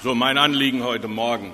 [0.00, 1.52] So, mein Anliegen heute Morgen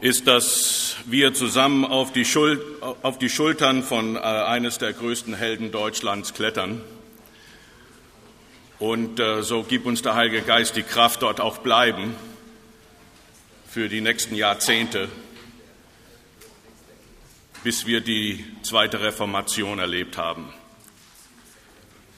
[0.00, 2.64] ist, dass wir zusammen auf die, Schul
[3.02, 6.80] auf die Schultern von äh, eines der größten Helden Deutschlands klettern.
[8.78, 12.14] Und äh, so gibt uns der Heilige Geist die Kraft, dort auch bleiben
[13.68, 15.10] für die nächsten Jahrzehnte,
[17.64, 20.50] bis wir die zweite Reformation erlebt haben.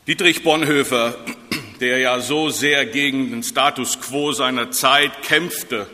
[0.07, 1.17] Dietrich Bonhoeffer
[1.83, 5.89] der ja so sehr gegen den Status quo seiner Zeit kämpfte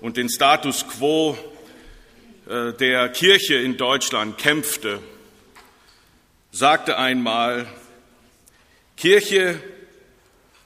[0.00, 1.36] und den Status quo
[2.48, 5.00] äh, der Kirche in Deutschland kämpfte,
[6.50, 7.66] sagte einmal,
[8.96, 9.62] Kirche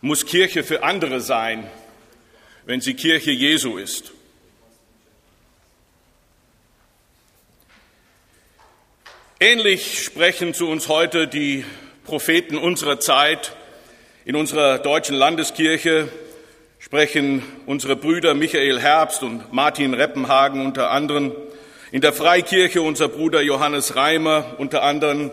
[0.01, 1.68] muss Kirche für andere sein,
[2.66, 4.12] wenn sie Kirche Jesu ist.
[9.40, 11.65] Ähnlich sprechen zu uns heute die
[12.04, 13.56] Propheten unserer Zeit,
[14.27, 16.09] in unserer deutschen Landeskirche
[16.80, 21.33] sprechen unsere Brüder Michael Herbst und Martin Reppenhagen unter anderem,
[21.93, 25.30] in der Freikirche unser Bruder Johannes Reimer unter anderem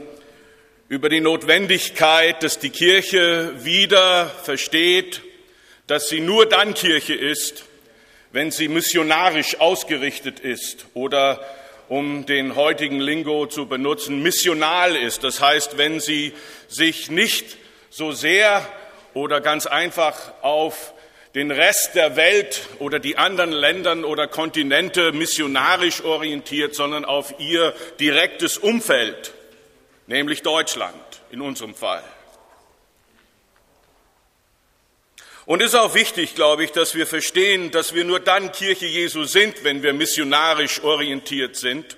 [0.89, 5.23] über die Notwendigkeit, dass die Kirche wieder versteht,
[5.87, 7.65] dass sie nur dann Kirche ist,
[8.31, 11.43] wenn sie missionarisch ausgerichtet ist oder
[11.89, 15.23] um den heutigen Lingo zu benutzen, missional ist.
[15.23, 16.31] Das heißt, wenn sie
[16.67, 17.57] sich nicht
[17.89, 18.67] so sehr
[19.13, 20.93] oder ganz einfach auf
[21.35, 27.73] den Rest der Welt oder die anderen Ländern oder Kontinente missionarisch orientiert, sondern auf ihr
[27.99, 29.33] direktes Umfeld,
[30.07, 30.95] nämlich Deutschland
[31.31, 32.03] in unserem Fall.
[35.45, 38.85] Und es ist auch wichtig, glaube ich, dass wir verstehen, dass wir nur dann Kirche
[38.85, 41.97] Jesu sind, wenn wir missionarisch orientiert sind,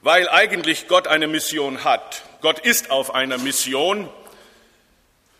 [0.00, 2.22] weil eigentlich Gott eine Mission hat.
[2.40, 4.08] Gott ist auf einer Mission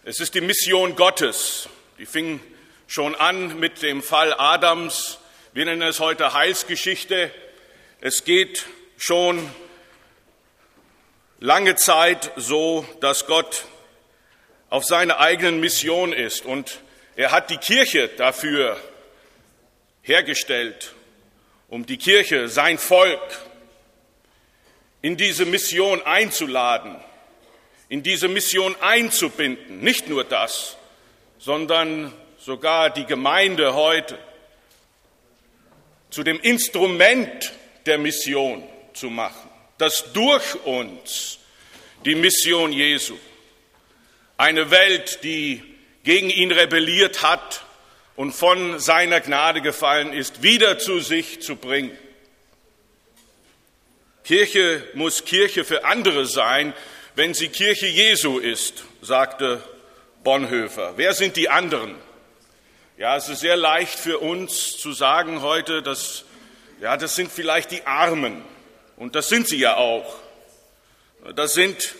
[0.08, 1.68] es ist die Mission Gottes.
[1.98, 2.40] Die fing
[2.86, 5.18] schon an mit dem Fall Adams.
[5.52, 7.30] Wir nennen es heute Heilsgeschichte.
[8.00, 8.64] Es geht
[8.96, 9.50] schon
[11.40, 13.66] lange Zeit so, dass Gott
[14.70, 16.80] auf seiner eigenen Mission ist und
[17.14, 18.80] er hat die Kirche dafür
[20.00, 20.94] hergestellt,
[21.68, 23.20] um die Kirche, sein Volk,
[25.02, 26.96] in diese Mission einzuladen
[27.88, 29.80] in diese Mission einzubinden.
[29.80, 30.76] Nicht nur das,
[31.38, 34.18] sondern sogar die Gemeinde heute
[36.10, 37.52] zu dem Instrument
[37.86, 38.62] der Mission
[38.94, 41.38] zu machen, dass durch uns
[42.04, 43.16] die Mission Jesu,
[44.36, 45.62] eine Welt, die
[46.04, 47.64] gegen ihn rebelliert hat
[48.16, 51.96] und von seiner Gnade gefallen ist, wieder zu sich zu bringen.
[54.24, 56.74] Kirche muss Kirche für andere sein,
[57.18, 59.60] wenn sie Kirche Jesu ist, sagte
[60.22, 60.92] Bonhoeffer.
[60.94, 61.96] Wer sind die anderen?
[62.96, 66.24] Ja, es ist sehr leicht für uns zu sagen heute, dass,
[66.80, 68.44] ja, das sind vielleicht die Armen.
[68.94, 70.16] Und das sind sie ja auch.
[71.34, 71.96] Das sind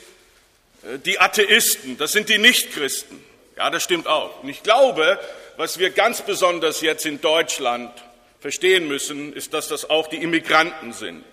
[0.84, 3.20] äh, die Atheisten, das sind die Nichtchristen.
[3.56, 4.44] Ja, das stimmt auch.
[4.44, 5.18] Und ich glaube,
[5.56, 7.90] was wir ganz besonders jetzt in Deutschland
[8.38, 11.24] verstehen müssen, ist, dass das auch die Immigranten sind.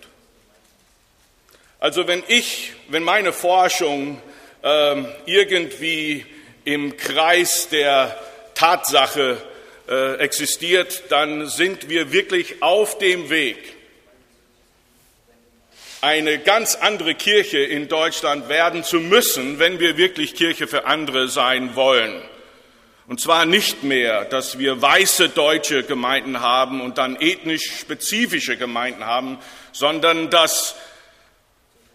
[1.78, 4.20] Also wenn ich, wenn meine Forschung
[4.62, 6.24] äh, irgendwie
[6.64, 8.18] im Kreis der
[8.54, 9.36] Tatsache
[9.88, 13.76] äh, existiert, dann sind wir wirklich auf dem Weg,
[16.00, 21.28] eine ganz andere Kirche in Deutschland werden zu müssen, wenn wir wirklich Kirche für andere
[21.28, 22.22] sein wollen.
[23.08, 29.04] Und zwar nicht mehr, dass wir weiße deutsche Gemeinden haben und dann ethnisch spezifische Gemeinden
[29.04, 29.38] haben,
[29.72, 30.74] sondern dass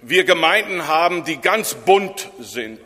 [0.02, 2.80] wir Gemeinden haben, die ganz bunt sind,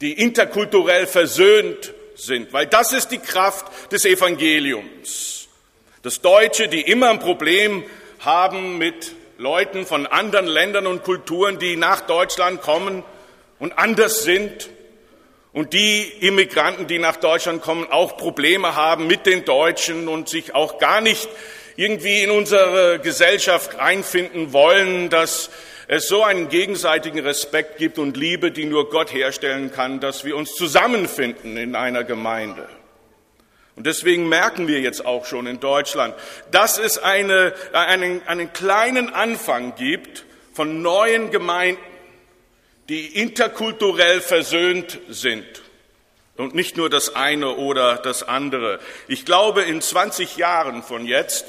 [0.00, 5.48] die interkulturell versöhnt sind, weil das ist die Kraft des Evangeliums.
[6.02, 7.84] Das Deutsche, die immer ein Problem
[8.20, 13.02] haben mit Leuten von anderen Ländern und Kulturen, die nach Deutschland kommen
[13.58, 14.70] und anders sind.
[15.52, 20.54] Und die Immigranten, die nach Deutschland kommen, auch Probleme haben mit den Deutschen und sich
[20.54, 21.28] auch gar nicht
[21.76, 25.50] irgendwie in unsere Gesellschaft einfinden wollen, dass
[25.94, 30.36] es so einen gegenseitigen Respekt gibt und Liebe, die nur Gott herstellen kann, dass wir
[30.36, 32.66] uns zusammenfinden in einer Gemeinde.
[33.76, 36.14] Und deswegen merken wir jetzt auch schon in Deutschland,
[36.50, 40.24] dass es eine, einen, einen kleinen Anfang gibt
[40.54, 41.82] von neuen Gemeinden,
[42.88, 45.44] die interkulturell versöhnt sind.
[46.38, 48.80] Und nicht nur das eine oder das andere.
[49.08, 51.44] Ich glaube, in 20 Jahren von jetzt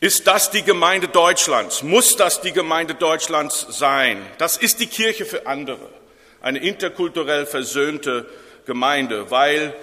[0.00, 1.82] ist das die Gemeinde Deutschlands?
[1.82, 4.24] Muss das die Gemeinde Deutschlands sein?
[4.38, 5.88] Das ist die Kirche für andere,
[6.40, 8.28] eine interkulturell versöhnte
[8.66, 9.74] Gemeinde, weil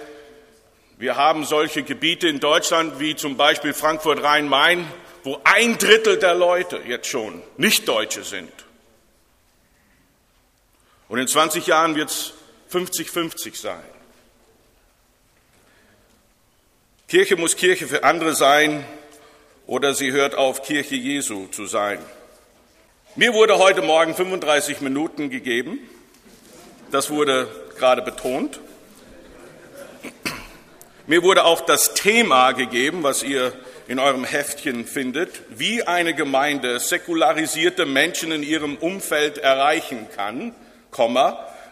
[0.98, 4.84] Wir haben solche Gebiete in Deutschland wie zum Beispiel Frankfurt-Rhein-Main,
[5.22, 8.52] wo ein Drittel der Leute jetzt schon nicht Deutsche sind.
[11.08, 12.32] Und in 20 Jahren wird es
[12.72, 13.84] 50-50 sein.
[17.06, 18.84] Kirche muss Kirche für andere sein
[19.68, 21.98] oder sie hört auf, Kirche Jesu zu sein.
[23.14, 25.78] Mir wurde heute Morgen 35 Minuten gegeben.
[26.90, 27.46] Das wurde
[27.78, 28.60] gerade betont.
[31.06, 33.52] Mir wurde auch das Thema gegeben, was ihr
[33.88, 40.54] in eurem Heftchen findet, wie eine Gemeinde säkularisierte Menschen in ihrem Umfeld erreichen kann,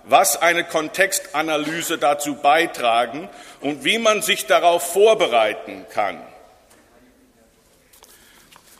[0.04, 6.20] was eine Kontextanalyse dazu beitragen und wie man sich darauf vorbereiten kann.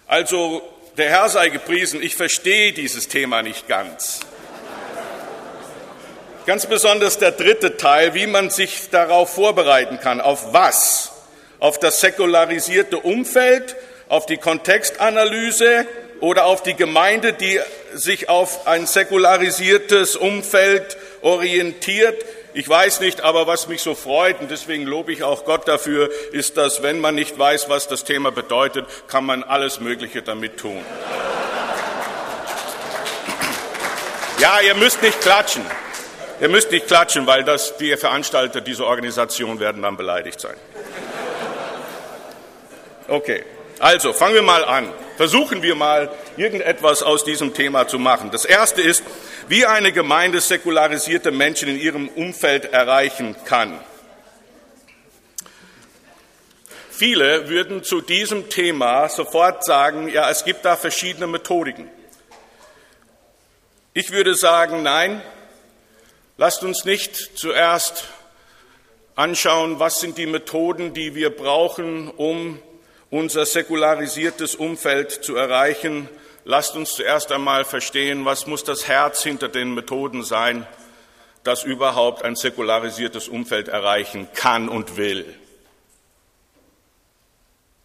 [0.09, 0.63] Also,
[0.97, 4.21] der Herr sei gepriesen, ich verstehe dieses Thema nicht ganz.
[6.47, 10.21] Ganz besonders der dritte Teil, wie man sich darauf vorbereiten kann.
[10.21, 11.11] Auf was?
[11.59, 13.75] Auf das säkularisierte Umfeld,
[14.09, 15.87] auf die Kontextanalyse
[16.21, 17.59] oder auf die Gemeinde, die
[17.93, 22.25] sich auf ein säkularisiertes Umfeld orientiert.
[22.59, 26.09] Ich weiß nicht, aber was mich so freut, und deswegen lobe ich auch Gott dafür,
[26.33, 30.57] ist, dass wenn man nicht weiß, was das Thema bedeutet, kann man alles Mögliche damit
[30.57, 30.83] tun.
[34.39, 35.67] Ja, ihr müsst nicht klatschen.
[36.41, 40.57] Ihr müsst nicht klatschen, weil das, die Veranstalter dieser Organisation werden dann beleidigt sein.
[43.07, 43.45] Okay,
[43.81, 44.91] also fangen wir mal an.
[45.19, 48.31] Versuchen wir mal, irgendetwas aus diesem Thema zu machen.
[48.31, 49.03] Das erste ist,
[49.49, 53.79] wie eine Gemeinde säkularisierte Menschen in ihrem Umfeld erreichen kann.
[56.91, 61.91] Viele würden zu diesem Thema sofort sagen, ja, es gibt da verschiedene Methodiken.
[63.93, 65.23] Ich würde sagen, nein,
[66.39, 68.05] Lasst uns nicht zuerst
[69.15, 72.61] anschauen, was sind die Methoden, die wir brauchen, um
[73.09, 76.11] unser säkularisiertes Umfeld zu erreichen.
[76.49, 80.65] Lasst uns zuerst einmal verstehen, was muss das Herz hinter den Methoden sein,
[81.43, 85.35] das überhaupt ein säkularisiertes Umfeld erreichen kann und will.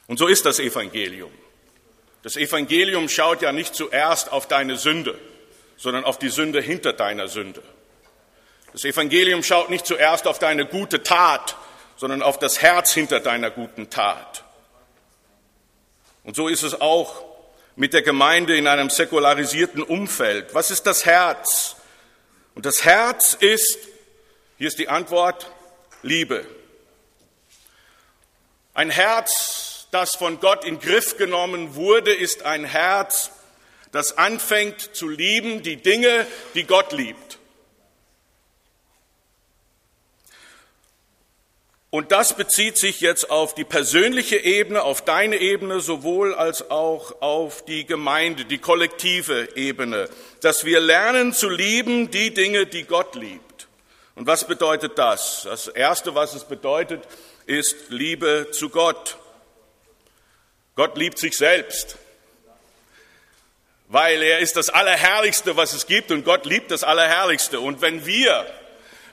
[0.05, 1.31] Und so ist das Evangelium.
[2.21, 5.17] Das Evangelium schaut ja nicht zuerst auf deine Sünde,
[5.75, 7.63] sondern auf die Sünde hinter deiner Sünde.
[8.73, 11.55] Das Evangelium schaut nicht zuerst auf deine gute Tat,
[11.97, 14.43] sondern auf das Herz hinter deiner guten Tat.
[16.23, 17.30] Und so ist es auch
[17.81, 20.53] mit der Gemeinde in einem säkularisierten Umfeld.
[20.53, 21.77] Was ist das Herz?
[22.53, 23.79] Und das Herz ist,
[24.59, 25.51] hier ist die Antwort,
[26.03, 26.45] Liebe.
[28.75, 33.31] Ein Herz, das von Gott in Griff genommen wurde, ist ein Herz,
[33.91, 37.30] das anfängt zu lieben, die Dinge, die Gott liebt.
[41.91, 47.21] Und das bezieht sich jetzt auf die persönliche Ebene, auf deine Ebene, sowohl als auch
[47.21, 50.07] auf die Gemeinde, die kollektive Ebene,
[50.39, 53.67] dass wir lernen zu lieben die Dinge, die Gott liebt.
[54.15, 55.41] Und was bedeutet das?
[55.43, 57.03] Das Erste, was es bedeutet,
[57.45, 59.17] ist Liebe zu Gott.
[60.75, 61.97] Gott liebt sich selbst,
[63.89, 67.59] weil er ist das Allerherrlichste, was es gibt und Gott liebt das Allerherrlichste.
[67.59, 68.45] Und wenn wir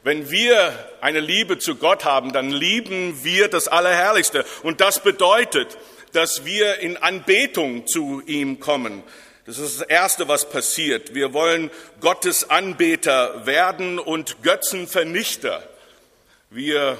[0.02, 4.44] wenn wir eine Liebe zu Gott haben, dann lieben wir das Allerherrlichste.
[4.62, 5.76] Und das bedeutet,
[6.12, 9.02] dass wir in Anbetung zu ihm kommen.
[9.46, 11.14] Das ist das Erste, was passiert.
[11.14, 15.62] Wir wollen Gottes Anbeter werden und Götzenvernichter.
[16.50, 16.98] Wir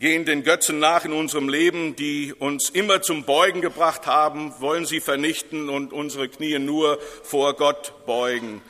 [0.00, 4.84] gehen den Götzen nach in unserem Leben, die uns immer zum Beugen gebracht haben, wollen
[4.84, 8.62] sie vernichten und unsere Knie nur vor Gott beugen.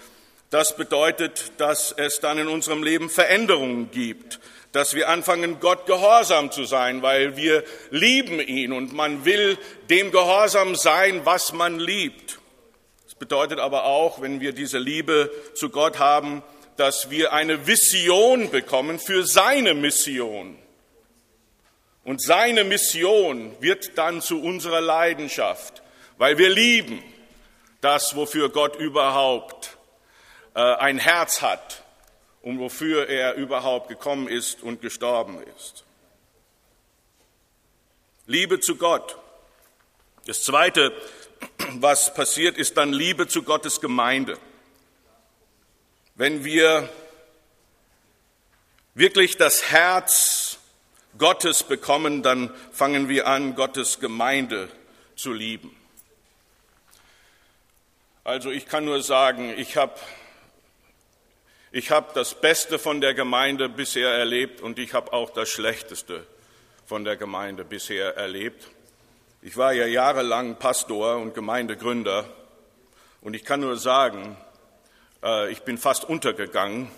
[0.50, 4.40] Das bedeutet, dass es dann in unserem Leben Veränderungen gibt,
[4.72, 9.58] dass wir anfangen, Gott gehorsam zu sein, weil wir lieben ihn und man will
[9.90, 12.38] dem gehorsam sein, was man liebt.
[13.04, 16.42] Das bedeutet aber auch, wenn wir diese Liebe zu Gott haben,
[16.78, 20.56] dass wir eine Vision bekommen für seine Mission.
[22.04, 25.82] Und seine Mission wird dann zu unserer Leidenschaft,
[26.16, 27.02] weil wir lieben
[27.82, 29.77] das, wofür Gott überhaupt
[30.60, 31.82] ein Herz hat
[32.42, 35.84] und wofür er überhaupt gekommen ist und gestorben ist.
[38.26, 39.16] Liebe zu Gott.
[40.26, 40.92] Das Zweite,
[41.74, 44.38] was passiert, ist dann Liebe zu Gottes Gemeinde.
[46.14, 46.88] Wenn wir
[48.94, 50.58] wirklich das Herz
[51.16, 54.68] Gottes bekommen, dann fangen wir an, Gottes Gemeinde
[55.14, 55.74] zu lieben.
[58.24, 59.94] Also ich kann nur sagen, ich habe
[61.70, 66.26] ich habe das Beste von der Gemeinde bisher erlebt und ich habe auch das Schlechteste
[66.86, 68.68] von der Gemeinde bisher erlebt.
[69.42, 72.24] Ich war ja jahrelang Pastor und Gemeindegründer
[73.20, 74.36] und ich kann nur sagen,
[75.22, 76.90] äh, ich bin fast untergegangen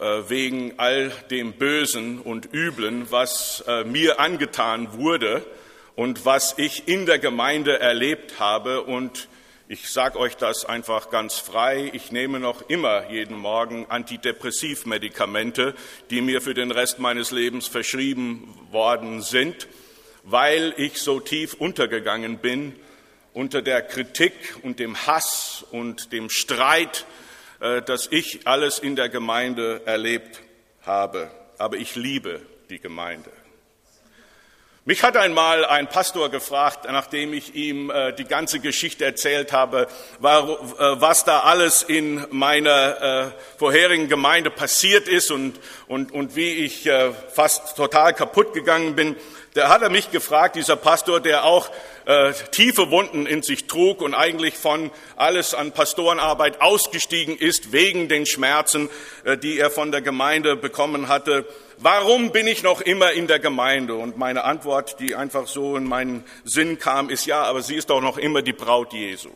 [0.00, 5.44] äh, wegen all dem Bösen und Üblen, was äh, mir angetan wurde
[5.94, 8.82] und was ich in der Gemeinde erlebt habe.
[8.82, 9.28] Und
[9.72, 11.88] ich sage euch das einfach ganz frei.
[11.94, 15.74] Ich nehme noch immer jeden Morgen Antidepressivmedikamente,
[16.10, 19.68] die mir für den Rest meines Lebens verschrieben worden sind,
[20.24, 22.76] weil ich so tief untergegangen bin
[23.32, 27.06] unter der Kritik und dem Hass und dem Streit,
[27.60, 30.42] äh, dass ich alles in der Gemeinde erlebt
[30.82, 31.30] habe.
[31.56, 33.30] Aber ich liebe die Gemeinde.
[34.84, 39.86] Mich hat einmal ein Pastor gefragt, nachdem ich ihm äh, die ganze Geschichte erzählt habe,
[40.18, 46.34] war, äh, was da alles in meiner äh, vorherigen Gemeinde passiert ist und, und, und
[46.34, 49.14] wie ich äh, fast total kaputt gegangen bin.
[49.54, 51.70] Da hat er mich gefragt, dieser Pastor, der auch
[52.06, 58.08] äh, tiefe Wunden in sich trug und eigentlich von alles an Pastorenarbeit ausgestiegen ist wegen
[58.08, 58.90] den Schmerzen,
[59.24, 61.46] äh, die er von der Gemeinde bekommen hatte.
[61.82, 63.96] Warum bin ich noch immer in der Gemeinde?
[63.96, 67.90] Und meine Antwort, die einfach so in meinen Sinn kam, ist ja, aber sie ist
[67.90, 69.30] doch noch immer die Braut Jesu.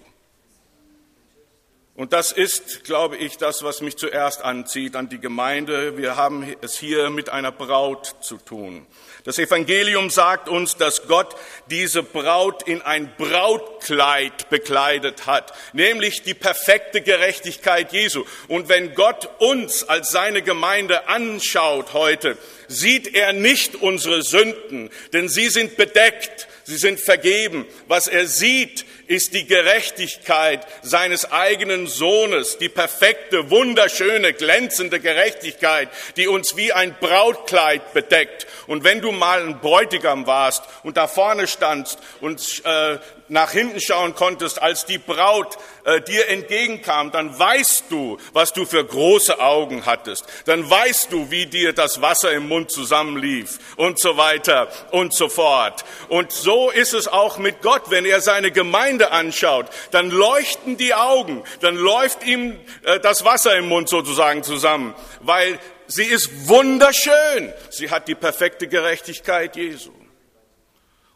[1.96, 5.96] Und das ist, glaube ich, das, was mich zuerst anzieht an die Gemeinde.
[5.96, 8.86] Wir haben es hier mit einer Braut zu tun.
[9.24, 11.34] Das Evangelium sagt uns, dass Gott
[11.70, 18.24] diese Braut in ein Brautkleid bekleidet hat, nämlich die perfekte Gerechtigkeit Jesu.
[18.46, 22.36] Und wenn Gott uns als seine Gemeinde anschaut heute,
[22.68, 27.64] sieht er nicht unsere Sünden, denn sie sind bedeckt, sie sind vergeben.
[27.88, 36.28] Was er sieht, ist die Gerechtigkeit seines eigenen Sohnes, die perfekte, wunderschöne, glänzende Gerechtigkeit, die
[36.28, 38.46] uns wie ein Brautkleid bedeckt.
[38.66, 42.98] Und wenn du mal ein Bräutigam warst und da vorne standst und äh,
[43.28, 48.64] nach hinten schauen konntest, als die Braut äh, dir entgegenkam, dann weißt du, was du
[48.64, 50.24] für große Augen hattest.
[50.44, 55.28] Dann weißt du, wie dir das Wasser im Mund zusammenlief und so weiter und so
[55.28, 55.84] fort.
[56.08, 60.94] Und so ist es auch mit Gott, wenn er seine Gemeinde anschaut, dann leuchten die
[60.94, 67.52] Augen, dann läuft ihm äh, das Wasser im Mund sozusagen zusammen, weil sie ist wunderschön.
[67.70, 69.92] Sie hat die perfekte Gerechtigkeit Jesu.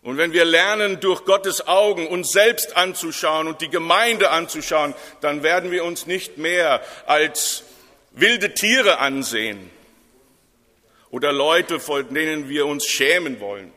[0.02, 5.42] Und wenn wir lernen, durch Gottes Augen uns selbst anzuschauen und die Gemeinde anzuschauen, dann
[5.42, 7.64] werden wir uns nicht mehr als
[8.12, 9.70] wilde Tiere ansehen
[11.10, 13.72] oder Leute, vor denen wir uns schämen wollen,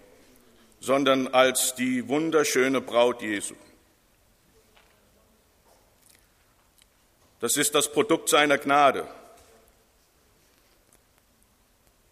[0.80, 3.56] sondern als die wunderschöne Braut Jesu.
[7.42, 9.06] Das ist das Produkt seiner Gnade.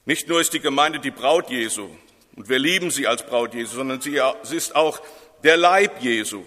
[0.03, 1.89] Nicht nur ist die Gemeinde die Braut Jesu,
[2.35, 4.19] und wir lieben sie als Braut Jesu, sondern sie
[4.51, 5.01] ist auch
[5.43, 6.43] der Leib Jesu.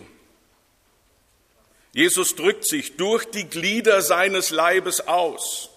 [1.92, 5.70] Jesus drückt sich durch die Glieder seines Leibes aus.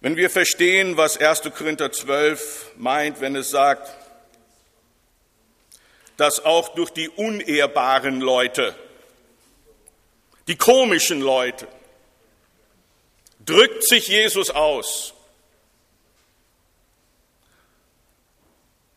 [0.00, 1.42] Wenn wir verstehen, was 1.
[1.56, 3.90] Korinther 12 meint, wenn es sagt,
[6.16, 8.74] dass auch durch die unehrbaren Leute,
[10.48, 11.66] die komischen Leute,
[13.44, 15.14] drückt sich Jesus aus.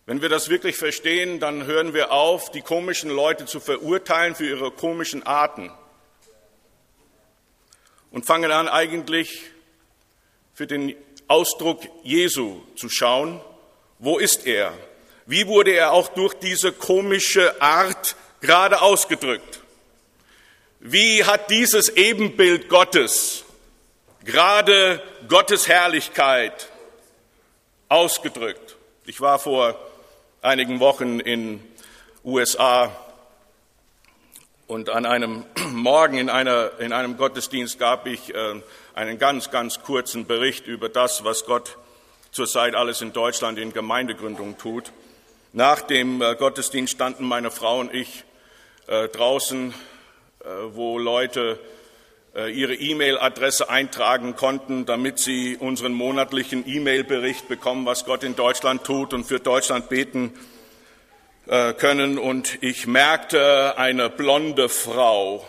[0.10, 4.48] Wenn wir das wirklich verstehen, dann hören wir auf, die komischen Leute zu verurteilen für
[4.48, 5.72] ihre komischen Arten
[8.10, 9.44] und fangen an eigentlich
[10.56, 10.96] für den
[11.28, 13.40] Ausdruck Jesu zu schauen.
[14.00, 14.74] Wo ist er?
[15.28, 19.62] Wie wurde er auch durch diese komische Art gerade ausgedrückt?
[20.80, 23.44] Wie hat dieses Ebenbild Gottes
[24.26, 26.68] gerade Gottes Herrlichkeit
[27.90, 28.76] ausgedrückt?
[29.06, 29.89] Ich war vor
[30.42, 31.62] einigen Wochen in
[32.24, 32.96] USA
[34.68, 38.62] und an einem Morgen in, einer, in einem Gottesdienst gab ich äh,
[38.94, 41.78] einen ganz, ganz kurzen Bericht über das, was Gott
[42.32, 44.94] zurzeit alles in Deutschland in Gemeindegründung tut.
[45.52, 48.24] Nach dem äh, Gottesdienst standen meine Frau und ich
[48.88, 49.74] äh, draußen,
[50.72, 51.60] wo Leute
[52.36, 59.14] ihre E-Mail-Adresse eintragen konnten, damit sie unseren monatlichen E-Mail-Bericht bekommen, was Gott in Deutschland tut
[59.14, 60.34] und für Deutschland beten
[61.50, 62.20] äh, können.
[62.20, 65.44] Und ich merkte eine blonde Frau,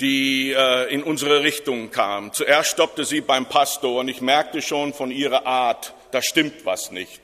[0.00, 2.32] die äh, in unsere Richtung kam.
[2.32, 6.92] Zuerst stoppte sie beim Pastor und ich merkte schon von ihrer Art, da stimmt was
[6.92, 7.20] nicht.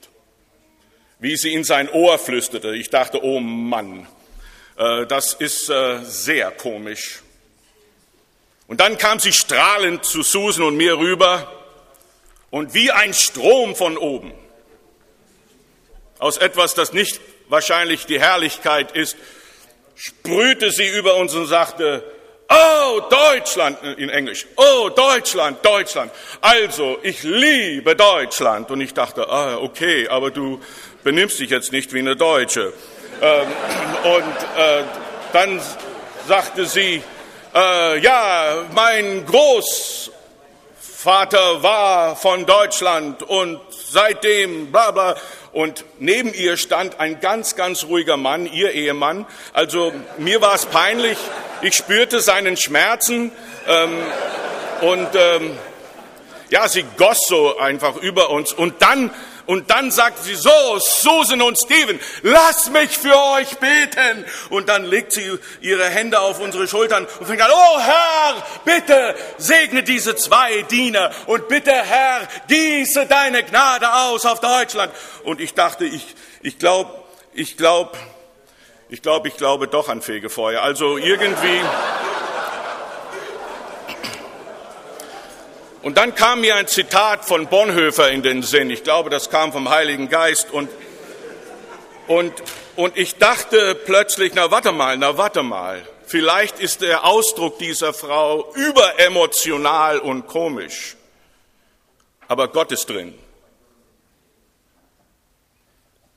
[1.21, 2.75] Wie sie in sein Ohr flüsterte.
[2.75, 4.09] Ich dachte, oh Mann,
[4.77, 5.67] äh, das ist
[6.03, 7.23] sehr komisch.
[8.69, 11.53] Und dann kam sie strahlend zu Susan und mir rüber
[12.51, 14.33] Und wie ein Strom von oben,
[16.19, 19.17] aus etwas, das nicht wahrscheinlich die Herrlichkeit ist,
[19.95, 22.05] sprühte sie über uns und sagte,
[22.51, 24.47] Oh, Deutschland in Englisch.
[24.57, 26.11] Oh, Deutschland, Deutschland.
[26.41, 28.71] Also, ich liebe Deutschland.
[28.71, 30.59] Und ich dachte, ah, okay, aber du
[31.05, 32.73] benimmst dich jetzt nicht wie eine Deutsche.
[33.21, 33.49] Ähm,
[34.03, 34.83] und äh,
[35.35, 35.61] dann
[36.27, 37.03] sagte sie,
[37.59, 40.13] äh, ja, mein Großvater
[41.63, 45.17] war von Deutschland und seitdem bla bla.
[45.53, 49.27] Und neben ihr stand ein ganz, ganz ruhiger Mann, ihr Ehemann.
[49.53, 51.19] Also mir war es peinlich,
[51.63, 53.33] ich spürte seinen Schmerzen
[53.67, 53.99] ähm,
[54.83, 55.59] und ähm,
[56.51, 58.53] ja, sie goss so einfach über uns.
[58.53, 59.11] Und dann
[59.49, 64.27] und dann sagt sie so, Susan und Steven, lass mich für euch beten.
[64.51, 69.15] Und dann legt sie ihre Hände auf unsere Schultern und fängt an, oh Herr, bitte
[69.39, 74.93] segne diese zwei Diener und bitte Herr, gieße deine Gnade aus auf Deutschland.
[75.25, 76.05] Und ich dachte, ich,
[76.43, 76.91] ich glaube,
[77.33, 77.97] ich glaube,
[78.91, 80.61] ich glaube, ich glaube doch an Fegefeuer.
[80.61, 81.63] Also irgendwie.
[85.83, 88.71] Und dann kam mir ein Zitat von Bonhoeffer in den Sinn.
[88.71, 90.51] Ich glaube, das kam vom Heiligen Geist.
[90.51, 90.69] Und,
[92.09, 92.33] und,
[92.75, 95.87] und ich dachte plötzlich, na warte mal, na warte mal.
[96.07, 100.97] Vielleicht ist der Ausdruck dieser Frau überemotional und komisch.
[102.27, 103.15] Aber Gott ist drin.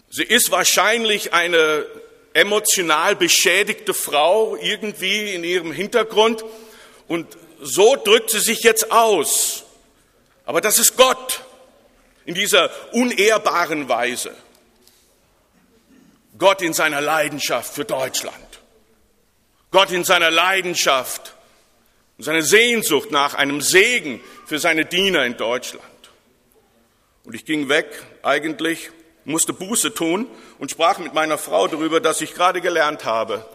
[0.10, 1.86] Sie ist wahrscheinlich eine
[2.34, 6.44] emotional beschädigte Frau irgendwie in ihrem Hintergrund
[7.08, 9.64] und so drückt sie sich jetzt aus.
[10.46, 11.42] Aber das ist Gott
[12.26, 14.36] in dieser unehrbaren Weise.
[16.38, 18.36] Gott in seiner Leidenschaft für Deutschland.
[19.70, 21.36] Gott in seiner Leidenschaft
[22.18, 25.86] und seiner Sehnsucht nach einem Segen für seine Diener in Deutschland.
[27.24, 27.88] Und ich ging weg,
[28.24, 28.90] eigentlich,
[29.24, 30.28] musste Buße tun
[30.58, 33.46] und sprach mit meiner Frau darüber, dass ich gerade gelernt habe,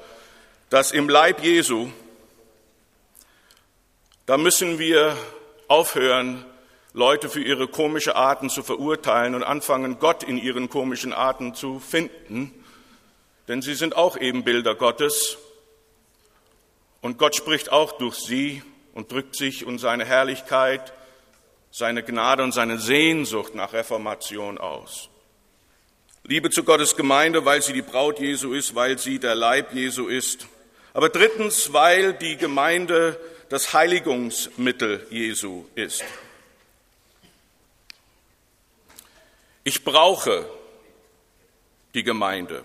[0.71, 1.91] dass im Leib Jesu
[4.27, 5.17] da müssen wir
[5.69, 6.45] aufhören,
[6.93, 11.79] Leute für ihre komische Arten zu verurteilen und anfangen, Gott in ihren komischen Arten zu
[11.79, 12.53] finden,
[13.47, 15.39] denn sie sind auch eben Bilder Gottes
[17.01, 18.63] und Gott spricht auch durch sie
[18.95, 20.93] und drückt sich und seine Herrlichkeit,
[21.71, 25.09] seine Gnade und seine Sehnsucht nach Reformation aus.
[26.25, 30.09] Liebe zu Gottes Gemeinde, weil sie die Braut Jesu ist, weil sie der Leib Jesu
[30.09, 30.49] ist.
[30.95, 36.05] Aber drittens, weil die Gemeinde das Heiligungsmittel Jesu ist.
[39.65, 40.49] Ich brauche
[41.95, 42.65] die Gemeinde.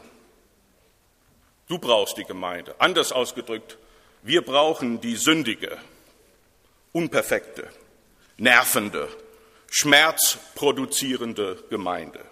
[1.67, 2.75] Du brauchst die Gemeinde.
[2.79, 3.77] Anders ausgedrückt,
[4.23, 5.77] wir brauchen die sündige,
[6.91, 7.69] unperfekte,
[8.37, 9.07] nervende,
[9.69, 12.23] schmerzproduzierende Gemeinde.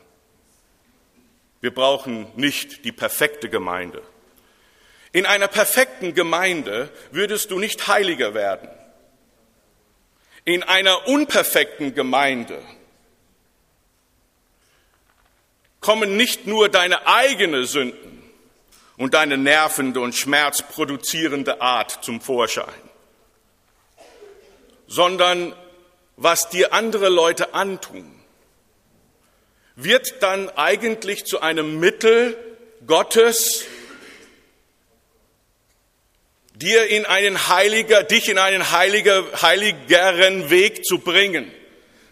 [1.61, 4.03] Wir brauchen nicht die perfekte Gemeinde,
[5.11, 8.69] in einer perfekten Gemeinde würdest du nicht heiliger werden.
[10.45, 12.61] In einer unperfekten Gemeinde
[15.81, 18.23] kommen nicht nur deine eigenen Sünden
[18.97, 22.73] und deine nervende und schmerzproduzierende Art zum Vorschein,
[24.87, 25.55] sondern
[26.17, 28.19] was dir andere Leute antun,
[29.75, 32.37] wird dann eigentlich zu einem Mittel
[32.85, 33.65] Gottes,
[36.59, 41.51] dir in einen heiliger, dich in einen heiliger, heiligeren Weg zu bringen,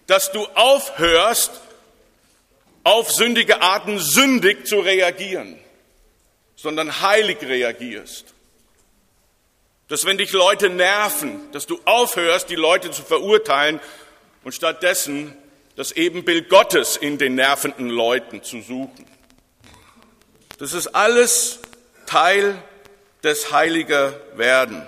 [0.07, 1.51] dass du aufhörst,
[2.83, 5.59] auf sündige Arten sündig zu reagieren,
[6.55, 8.33] sondern heilig reagierst.
[9.89, 13.81] Dass wenn dich Leute nerven, dass du aufhörst, die Leute zu verurteilen
[14.45, 15.35] und stattdessen
[15.75, 19.05] das Ebenbild Gottes in den nervenden Leuten zu suchen.
[20.57, 21.59] Das ist alles
[22.05, 22.61] Teil
[23.27, 24.81] des Heiliger werden.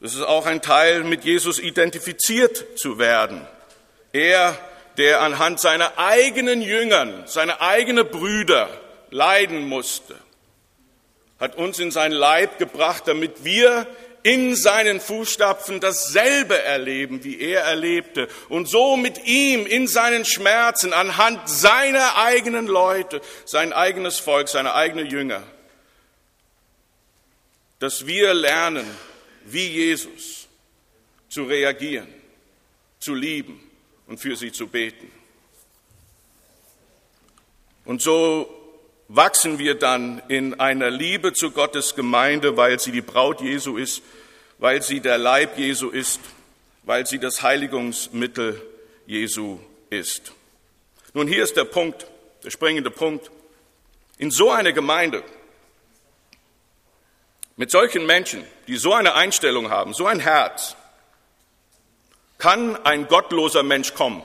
[0.00, 3.46] Das ist auch ein Teil, mit Jesus identifiziert zu werden.
[4.12, 4.58] Er,
[4.98, 8.68] der anhand seiner eigenen Jüngern, seiner eigenen Brüder
[9.10, 10.14] leiden musste,
[11.40, 13.86] hat uns in sein Leib gebracht, damit wir
[14.22, 20.92] in seinen Fußstapfen dasselbe erleben, wie er erlebte, und so mit ihm in seinen Schmerzen
[20.92, 25.42] anhand seiner eigenen Leute, sein eigenes Volk, seine eigenen Jünger,
[27.82, 28.86] dass wir lernen,
[29.44, 30.46] wie Jesus
[31.28, 32.06] zu reagieren,
[33.00, 33.60] zu lieben
[34.06, 35.10] und für sie zu beten.
[37.84, 38.48] Und so
[39.08, 44.00] wachsen wir dann in einer Liebe zu Gottes Gemeinde, weil sie die Braut Jesu ist,
[44.58, 46.20] weil sie der Leib Jesu ist,
[46.84, 48.62] weil sie das Heiligungsmittel
[49.06, 49.58] Jesu
[49.90, 50.30] ist.
[51.14, 52.06] Nun, hier ist der Punkt,
[52.44, 53.32] der springende Punkt.
[54.18, 55.24] In so einer Gemeinde,
[57.56, 60.76] mit solchen Menschen, die so eine Einstellung haben, so ein Herz,
[62.38, 64.22] kann ein gottloser Mensch kommen.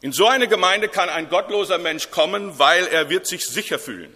[0.00, 4.14] In so eine Gemeinde kann ein gottloser Mensch kommen, weil er wird sich sicher fühlen.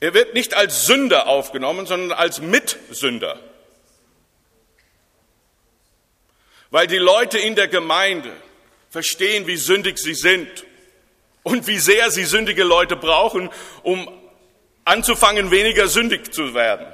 [0.00, 3.38] Er wird nicht als Sünder aufgenommen, sondern als Mitsünder.
[6.70, 8.32] Weil die Leute in der Gemeinde
[8.90, 10.66] verstehen, wie sündig sie sind
[11.46, 13.50] und wie sehr sie sündige Leute brauchen,
[13.84, 14.10] um
[14.84, 16.92] anzufangen, weniger sündig zu werden,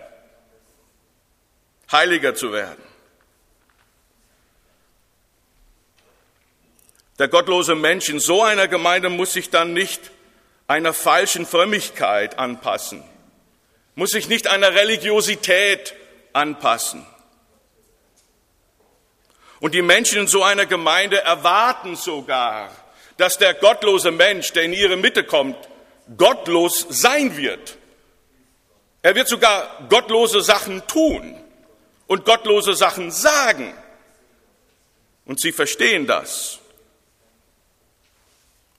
[1.91, 2.83] heiliger zu werden.
[7.19, 10.11] Der gottlose Mensch in so einer Gemeinde muss sich dann nicht
[10.67, 13.03] einer falschen Frömmigkeit anpassen,
[13.95, 15.95] muss sich nicht einer Religiosität
[16.35, 17.07] anpassen.
[19.61, 22.71] Und die Menschen in so einer Gemeinde erwarten sogar,
[23.16, 25.57] dass der gottlose Mensch, der in ihre Mitte kommt,
[26.16, 27.77] gottlos sein wird.
[29.03, 31.37] Er wird sogar gottlose Sachen tun
[32.07, 33.75] und gottlose Sachen sagen.
[35.25, 36.61] Und sie verstehen das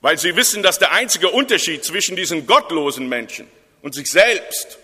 [0.04, 3.48] weil sie wissen, dass der einzige Unterschied zwischen diesen gottlosen Menschen
[3.80, 4.76] und sich selbst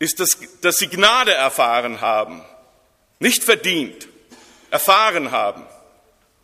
[0.00, 2.44] ist, dass, dass sie Gnade erfahren haben,
[3.20, 4.08] nicht verdient,
[4.72, 5.64] erfahren haben.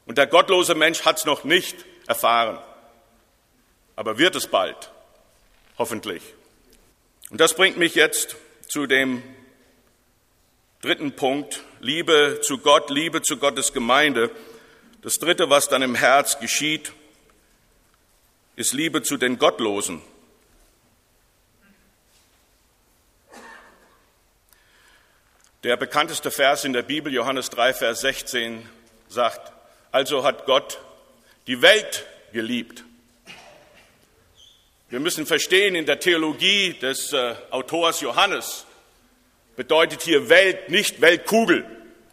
[0.07, 2.59] Und der gottlose Mensch hat es noch nicht erfahren,
[3.97, 4.91] aber wird es bald,
[5.79, 6.23] hoffentlich.
[7.31, 8.37] Und das bringt mich jetzt
[8.69, 9.23] zu dem
[10.83, 14.31] dritten Punkt, Liebe zu Gott, Liebe zu Gottes Gemeinde.
[15.01, 16.93] Das dritte, was dann im Herz geschieht,
[18.57, 20.03] ist Liebe zu den Gottlosen.
[25.63, 28.69] Der bekannteste Vers in der Bibel, Johannes 3, Vers 16,
[29.09, 29.54] sagt,
[29.95, 30.81] also hat Gott
[31.47, 32.83] die Welt geliebt.
[34.91, 38.67] Wir müssen verstehen, in der Theologie des äh, Autors Johannes
[39.55, 41.65] bedeutet hier Welt nicht Weltkugel,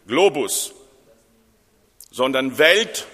[0.06, 0.72] Globus,
[2.12, 3.08] sondern Welt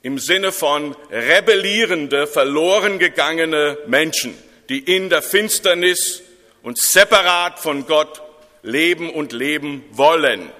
[0.00, 4.34] im Sinne von rebellierende, verloren gegangene Menschen,
[4.70, 6.22] die in der Finsternis
[6.62, 8.22] und separat von Gott
[8.62, 10.50] leben und leben wollen.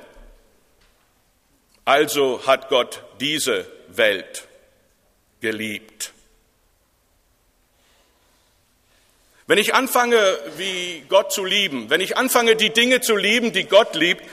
[1.86, 4.46] Also hat Gott diese Welt
[5.40, 6.12] geliebt.
[9.46, 10.18] Wenn ich anfange,
[10.56, 14.24] wie Gott zu lieben, wenn ich anfange, die Dinge zu lieben, die Gott liebt,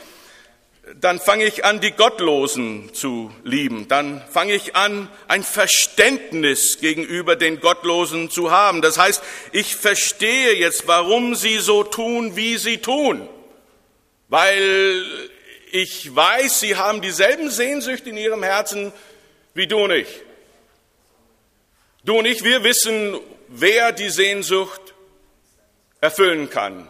[1.00, 3.88] dann fange ich an, die Gottlosen zu lieben.
[3.88, 8.82] Dann fange ich an, ein Verständnis gegenüber den Gottlosen zu haben.
[8.82, 13.30] Das heißt, ich verstehe jetzt, warum sie so tun, wie sie tun.
[14.30, 15.06] Weil
[15.73, 18.93] ich weiß, sie haben dieselben Sehnsüchte in ihrem Herzen
[19.55, 20.07] wie du und ich.
[22.03, 24.93] Du und ich, wir wissen, wer die Sehnsucht
[25.99, 26.88] erfüllen kann.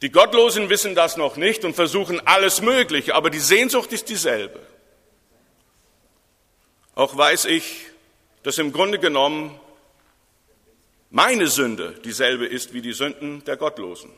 [0.00, 4.60] Die Gottlosen wissen das noch nicht und versuchen alles Mögliche, aber die Sehnsucht ist dieselbe.
[6.94, 7.88] Auch weiß ich,
[8.42, 9.60] dass im Grunde genommen
[11.10, 14.10] meine Sünde dieselbe ist wie die Sünden der Gottlosen.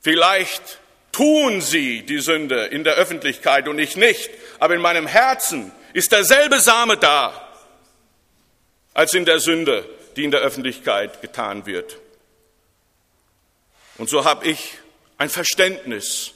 [0.00, 0.78] Vielleicht
[1.16, 6.12] tun sie die Sünde in der Öffentlichkeit und ich nicht, aber in meinem Herzen ist
[6.12, 7.42] derselbe Same da
[8.92, 11.96] als in der Sünde, die in der Öffentlichkeit getan wird.
[13.96, 14.76] Und so habe ich
[15.16, 16.34] ein Verständnis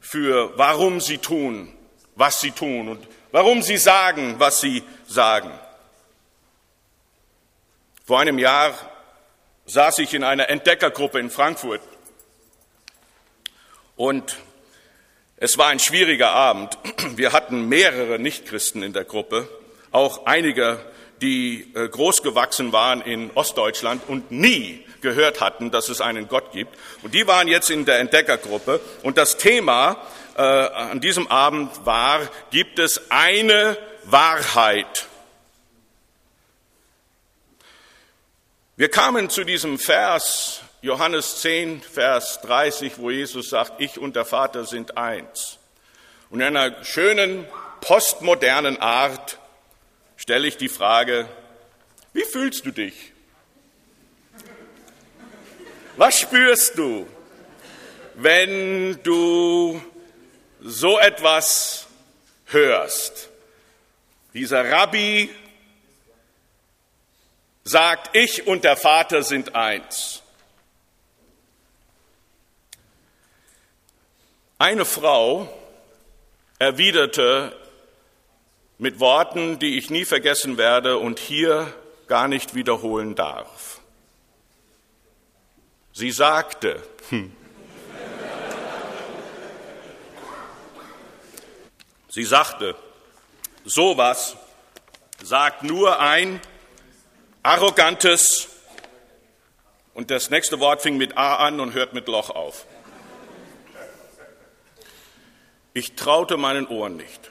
[0.00, 1.76] für, warum sie tun,
[2.14, 5.50] was sie tun und warum sie sagen, was sie sagen.
[8.06, 8.72] Vor einem Jahr
[9.66, 11.80] saß ich in einer Entdeckergruppe in Frankfurt
[14.00, 14.38] und
[15.36, 16.78] es war ein schwieriger Abend.
[17.16, 19.46] Wir hatten mehrere Nichtchristen in der Gruppe,
[19.90, 20.80] auch einige,
[21.20, 26.78] die äh, großgewachsen waren in Ostdeutschland und nie gehört hatten, dass es einen Gott gibt.
[27.02, 28.80] Und die waren jetzt in der Entdeckergruppe.
[29.02, 29.98] Und das Thema
[30.34, 35.08] äh, an diesem Abend war, gibt es eine Wahrheit?
[38.78, 44.24] Wir kamen zu diesem Vers, Johannes 10, Vers 30, wo Jesus sagt, ich und der
[44.24, 45.58] Vater sind eins.
[46.30, 47.46] Und in einer schönen
[47.82, 49.38] postmodernen Art
[50.16, 51.28] stelle ich die Frage,
[52.14, 53.12] wie fühlst du dich?
[55.98, 57.06] Was spürst du,
[58.14, 59.82] wenn du
[60.60, 61.88] so etwas
[62.46, 63.28] hörst?
[64.32, 65.28] Dieser Rabbi
[67.64, 70.22] sagt, ich und der Vater sind eins.
[74.60, 75.48] Eine Frau
[76.58, 77.56] erwiderte
[78.76, 81.72] mit Worten, die ich nie vergessen werde und hier
[82.08, 83.80] gar nicht wiederholen darf.
[85.94, 87.34] Sie sagte, hm,
[92.10, 92.76] sie sagte,
[93.64, 94.36] sowas
[95.22, 96.38] sagt nur ein
[97.42, 98.48] arrogantes,
[99.94, 102.66] und das nächste Wort fing mit A an und hört mit Loch auf.
[105.72, 107.30] Ich traute meinen Ohren nicht.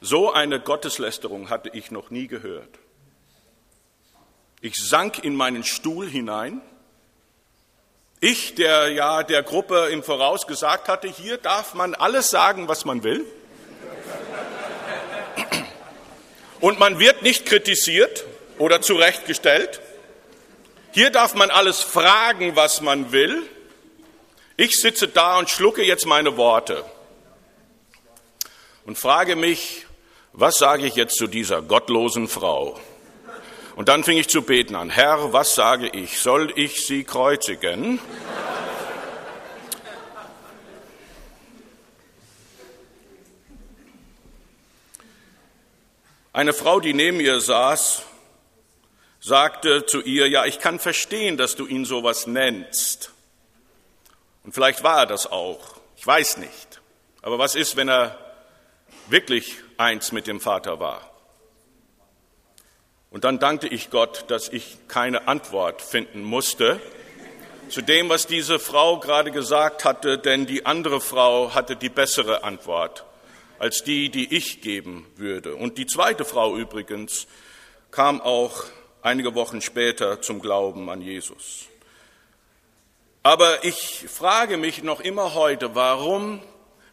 [0.00, 2.78] So eine Gotteslästerung hatte ich noch nie gehört.
[4.62, 6.62] Ich sank in meinen Stuhl hinein.
[8.20, 12.84] Ich, der ja der Gruppe im Voraus gesagt hatte, hier darf man alles sagen, was
[12.84, 13.26] man will.
[16.60, 18.24] Und man wird nicht kritisiert
[18.58, 19.80] oder zurechtgestellt.
[20.92, 23.42] Hier darf man alles fragen, was man will.
[24.60, 26.84] Ich sitze da und schlucke jetzt meine Worte
[28.84, 29.86] und frage mich,
[30.34, 32.78] was sage ich jetzt zu dieser gottlosen Frau?
[33.74, 34.90] Und dann fing ich zu beten an.
[34.90, 36.18] Herr, was sage ich?
[36.18, 38.00] Soll ich sie kreuzigen?
[46.34, 48.02] Eine Frau, die neben ihr saß,
[49.20, 53.14] sagte zu ihr, ja, ich kann verstehen, dass du ihn sowas nennst.
[54.44, 55.58] Und vielleicht war er das auch.
[55.96, 56.80] Ich weiß nicht.
[57.22, 58.18] Aber was ist, wenn er
[59.08, 61.10] wirklich eins mit dem Vater war?
[63.10, 66.80] Und dann dankte ich Gott, dass ich keine Antwort finden musste
[67.68, 72.42] zu dem, was diese Frau gerade gesagt hatte, denn die andere Frau hatte die bessere
[72.42, 73.04] Antwort
[73.58, 75.54] als die, die ich geben würde.
[75.54, 77.26] Und die zweite Frau übrigens
[77.90, 78.64] kam auch
[79.02, 81.66] einige Wochen später zum Glauben an Jesus.
[83.22, 86.42] Aber ich frage mich noch immer heute, warum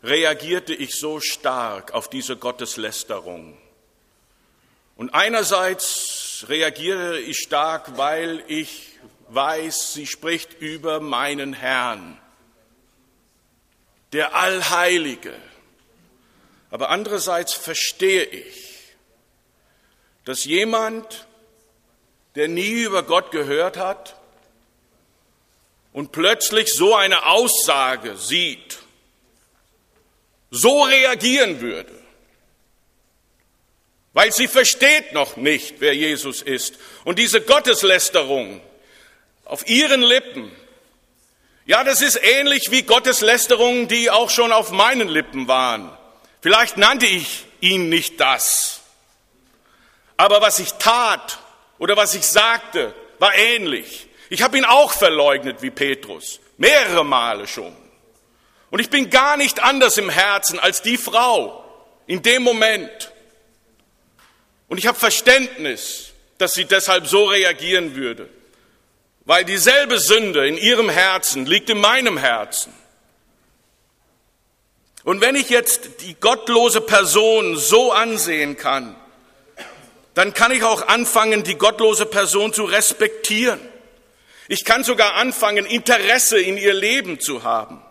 [0.03, 3.57] reagierte ich so stark auf diese Gotteslästerung?
[4.97, 12.19] Und einerseits reagiere ich stark, weil ich weiß, sie spricht über meinen Herrn,
[14.11, 15.33] der Allheilige.
[16.71, 18.95] Aber andererseits verstehe ich,
[20.25, 21.25] dass jemand,
[22.35, 24.16] der nie über Gott gehört hat,
[25.93, 28.79] und plötzlich so eine Aussage sieht,
[30.51, 31.91] so reagieren würde,
[34.13, 36.75] weil sie versteht noch nicht, wer Jesus ist.
[37.03, 38.61] Und diese Gotteslästerung
[39.45, 40.51] auf ihren Lippen,
[41.65, 45.95] ja, das ist ähnlich wie Gotteslästerungen, die auch schon auf meinen Lippen waren.
[46.41, 48.81] Vielleicht nannte ich ihn nicht das,
[50.15, 51.39] aber was ich tat
[51.77, 54.06] oder was ich sagte, war ähnlich.
[54.29, 57.75] Ich habe ihn auch verleugnet wie Petrus, mehrere Male schon.
[58.69, 61.63] Und ich bin gar nicht anders im Herzen als die Frau
[62.05, 63.11] in dem Moment.
[64.67, 68.29] Und ich habe Verständnis, dass sie deshalb so reagieren würde,
[69.25, 72.73] weil dieselbe Sünde in ihrem Herzen liegt in meinem Herzen.
[75.03, 78.95] Und wenn ich jetzt die gottlose Person so ansehen kann,
[80.15, 83.59] dann kann ich auch anfangen, die gottlose Person zu respektieren.
[84.47, 87.81] Ich kann sogar anfangen, Interesse in ihr Leben zu haben.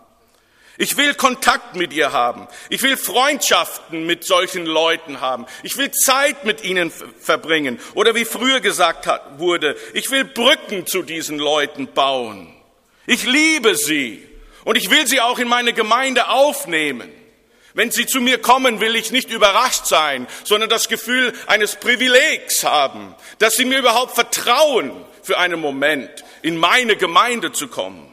[0.79, 2.47] Ich will Kontakt mit ihr haben.
[2.69, 5.47] Ich will Freundschaften mit solchen Leuten haben.
[5.63, 7.79] Ich will Zeit mit ihnen verbringen.
[7.95, 9.07] Oder wie früher gesagt
[9.39, 12.53] wurde, ich will Brücken zu diesen Leuten bauen.
[13.07, 14.23] Ich liebe sie
[14.65, 17.11] und ich will sie auch in meine Gemeinde aufnehmen.
[17.73, 22.63] Wenn sie zu mir kommen, will ich nicht überrascht sein, sondern das Gefühl eines Privilegs
[22.63, 28.09] haben, dass sie mir überhaupt vertrauen für einen Moment, in meine Gemeinde zu kommen.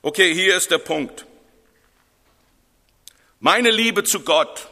[0.00, 1.26] Okay, hier ist der Punkt.
[3.38, 4.68] Meine Liebe zu Gott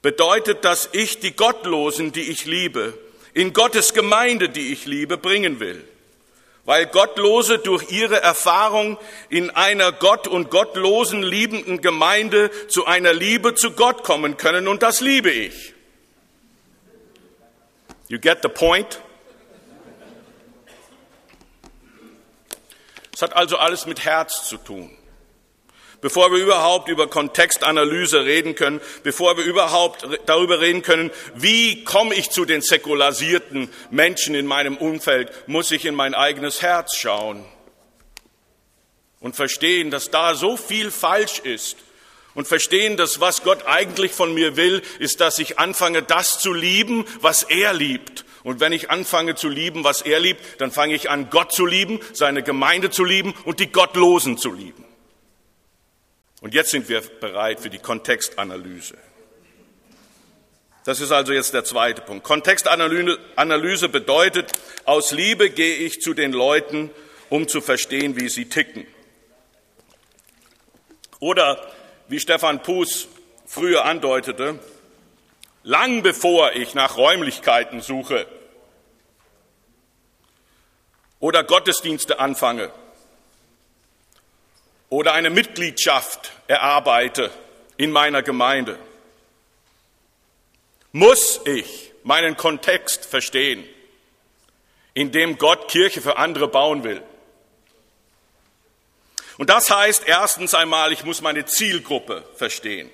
[0.00, 2.96] bedeutet, dass ich die Gottlosen, die ich liebe,
[3.34, 5.82] in Gottes Gemeinde, die ich liebe, bringen will.
[6.64, 8.96] Weil Gottlose durch ihre Erfahrung
[9.28, 14.84] in einer Gott und Gottlosen liebenden Gemeinde zu einer Liebe zu Gott kommen können und
[14.84, 15.74] das liebe ich.
[18.10, 19.00] You get the point?
[23.14, 24.90] Es hat also alles mit Herz zu tun.
[26.00, 32.16] Bevor wir überhaupt über Kontextanalyse reden können, bevor wir überhaupt darüber reden können, wie komme
[32.16, 37.44] ich zu den säkularisierten Menschen in meinem Umfeld, muss ich in mein eigenes Herz schauen
[39.20, 41.76] und verstehen, dass da so viel falsch ist
[42.40, 46.54] und verstehen, dass was Gott eigentlich von mir will, ist, dass ich anfange, das zu
[46.54, 50.94] lieben, was er liebt Und wenn ich anfange zu lieben, was er liebt, dann fange
[50.94, 54.86] ich an, Gott zu lieben, seine Gemeinde zu lieben und die Gottlosen zu lieben.
[56.40, 58.96] Und jetzt sind wir bereit für die Kontextanalyse.
[60.86, 62.24] Das ist also jetzt der zweite Punkt.
[62.24, 64.50] Kontextanalyse bedeutet,
[64.86, 66.90] aus Liebe gehe ich zu den Leuten,
[67.28, 68.86] um zu verstehen, wie sie ticken.
[71.18, 71.70] Oder
[72.10, 73.06] wie Stefan Puß
[73.46, 74.58] früher andeutete,
[75.62, 78.26] lang bevor ich nach Räumlichkeiten suche
[81.20, 82.72] oder Gottesdienste anfange
[84.88, 87.30] oder eine Mitgliedschaft erarbeite
[87.76, 88.76] in meiner Gemeinde,
[90.90, 93.64] muss ich meinen Kontext verstehen,
[94.94, 97.04] in dem Gott Kirche für andere bauen will.
[99.40, 102.90] Und das heißt erstens einmal, ich muss meine Zielgruppe verstehen.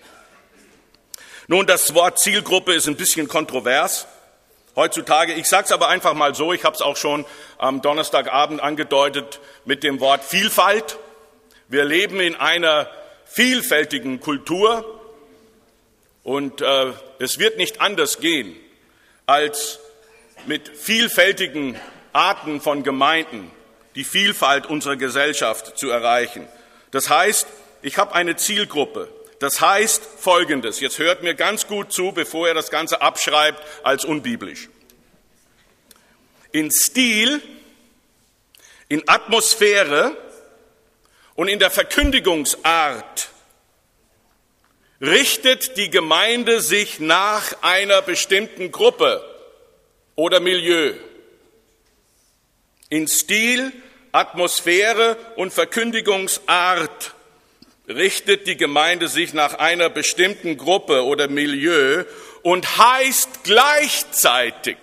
[1.48, 4.06] Nun, das Wort Zielgruppe ist ein bisschen kontrovers
[4.76, 5.32] heutzutage.
[5.32, 7.26] Ich sage es aber einfach mal so, ich habe es auch schon
[7.58, 10.98] am Donnerstagabend angedeutet mit dem Wort Vielfalt.
[11.66, 12.88] Wir leben in einer
[13.24, 15.00] vielfältigen Kultur
[16.22, 18.54] und äh, es wird nicht anders gehen,
[19.26, 19.80] als
[20.46, 21.76] mit vielfältigen
[22.12, 23.50] Arten von Gemeinden
[23.96, 26.46] die Vielfalt unserer Gesellschaft zu erreichen.
[26.90, 27.46] Das heißt,
[27.82, 29.08] ich habe eine Zielgruppe.
[29.38, 30.80] Das heißt Folgendes.
[30.80, 34.68] Jetzt hört mir ganz gut zu, bevor er das Ganze abschreibt als unbiblisch.
[36.52, 37.42] In Stil,
[38.88, 40.16] in Atmosphäre
[41.34, 43.28] und in der Verkündigungsart
[45.00, 49.22] richtet die Gemeinde sich nach einer bestimmten Gruppe
[50.14, 50.94] oder Milieu.
[52.88, 53.72] In Stil,
[54.16, 57.14] Atmosphäre und Verkündigungsart
[57.86, 62.04] richtet die Gemeinde sich nach einer bestimmten Gruppe oder Milieu
[62.42, 64.78] und heißt gleichzeitig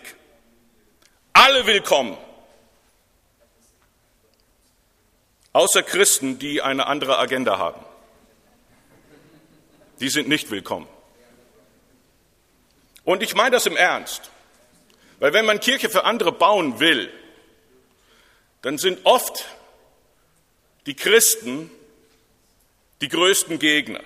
[1.33, 2.15] alle willkommen.
[5.51, 7.83] Außer Christen, die eine andere Agenda haben.
[9.99, 10.87] Die sind nicht willkommen.
[13.03, 14.29] Und ich meine das im Ernst.
[15.19, 17.11] Weil wenn man Kirche für andere bauen will,
[18.63, 19.45] dann sind oft
[20.87, 21.69] die Christen
[23.01, 23.99] die größten Gegner.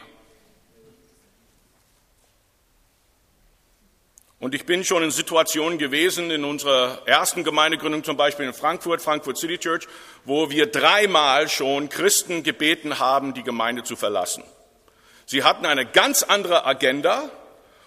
[4.40, 9.02] Und ich bin schon in Situationen gewesen, in unserer ersten Gemeindegründung zum Beispiel in Frankfurt,
[9.02, 9.88] Frankfurt City Church,
[10.26, 14.44] wo wir dreimal schon Christen gebeten haben, die Gemeinde zu verlassen.
[15.26, 17.30] Sie hatten eine ganz andere Agenda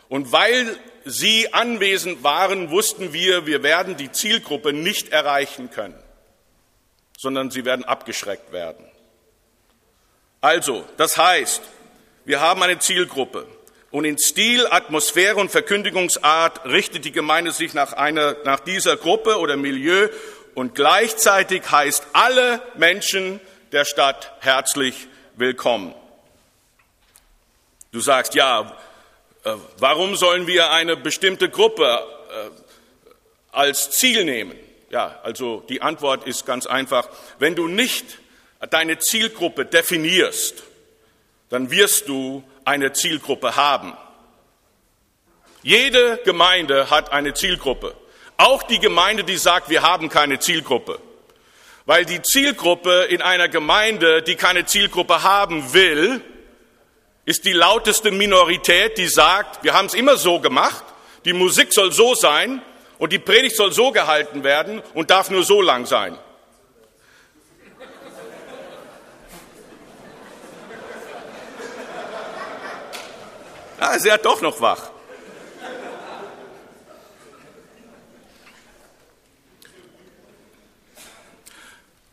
[0.09, 6.01] und weil sie anwesend waren, wussten wir, wir werden die Zielgruppe nicht erreichen können,
[7.21, 8.83] sondern sie werden abgeschreckt werden.
[10.41, 11.61] Also, das heißt,
[12.25, 13.47] wir haben eine Zielgruppe
[13.91, 19.39] und in Stil, Atmosphäre und Verkündigungsart richtet die Gemeinde sich nach, einer, nach dieser Gruppe
[19.39, 20.09] oder Milieu
[20.55, 23.39] und gleichzeitig heißt alle Menschen
[23.73, 25.95] der Stadt herzlich willkommen.
[27.93, 28.79] Du sagst, ja,
[29.45, 32.51] äh, warum sollen wir eine bestimmte Gruppe äh,
[33.53, 34.70] als Ziel nehmen?
[34.91, 37.09] Ja, also die Antwort ist ganz einfach.
[37.39, 38.19] Wenn du nicht
[38.71, 40.65] deine Zielgruppe definierst,
[41.49, 43.97] dann wirst du eine Zielgruppe haben.
[45.63, 47.95] Jede Gemeinde hat eine Zielgruppe.
[48.37, 50.99] Auch die Gemeinde, die sagt, wir haben keine Zielgruppe.
[51.87, 56.21] Weil die Zielgruppe in einer Gemeinde, die keine Zielgruppe haben will,
[57.27, 60.85] ist die lauteste Minorität, die sagt, wir haben es immer so gemacht,
[61.25, 62.61] die Musik soll so sein
[63.01, 66.17] und die Predigt soll so gehalten werden und darf nur so lang sein.
[73.79, 74.91] Ah, ist ja doch noch wach.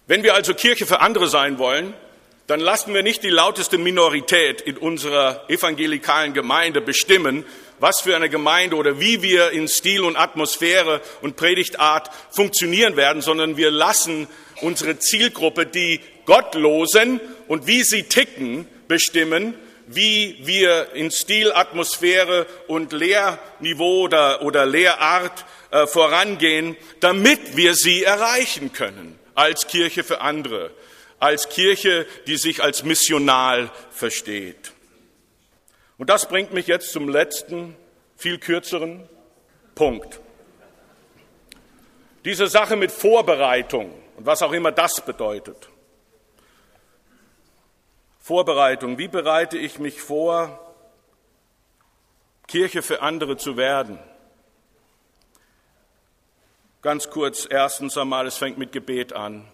[0.07, 1.93] Wenn wir also Kirche für andere sein wollen,
[2.47, 7.43] dann lassen wir nicht die lauteste Minorität in unserer evangelikalen Gemeinde bestimmen,
[7.79, 13.21] was für eine Gemeinde oder wie wir in Stil und Atmosphäre und Predigtart funktionieren werden,
[13.21, 14.27] sondern wir lassen
[14.61, 19.53] unsere Zielgruppe, die Gottlosen und wie sie ticken, bestimmen
[19.87, 28.03] wie wir in Stil, Atmosphäre und Lehrniveau oder, oder Lehrart äh, vorangehen, damit wir sie
[28.03, 30.71] erreichen können als Kirche für andere,
[31.19, 34.73] als Kirche, die sich als missional versteht.
[35.97, 37.75] Und das bringt mich jetzt zum letzten,
[38.15, 39.07] viel kürzeren
[39.75, 40.19] Punkt.
[42.25, 45.69] Diese Sache mit Vorbereitung und was auch immer das bedeutet.
[48.19, 48.97] Vorbereitung.
[48.97, 50.59] Wie bereite ich mich vor,
[52.47, 53.97] Kirche für andere zu werden?
[56.81, 59.47] Ganz kurz, erstens einmal, es fängt mit Gebet an.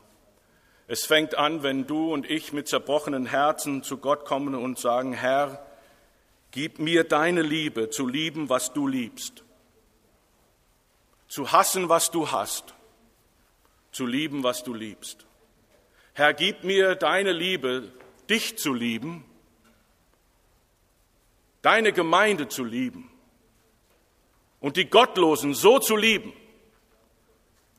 [0.88, 5.14] Es fängt an, wenn du und ich mit zerbrochenen Herzen zu Gott kommen und sagen,
[5.14, 5.66] Herr,
[6.54, 9.44] gib mir deine Liebe zu lieben, was du liebst,
[11.28, 12.76] zu hassen, was du hast,
[13.92, 15.26] zu lieben, was du liebst.
[16.14, 17.92] Herr, gib mir deine Liebe,
[18.30, 19.26] dich zu lieben,
[21.64, 23.10] deine Gemeinde zu lieben
[24.60, 26.34] und die Gottlosen so zu lieben,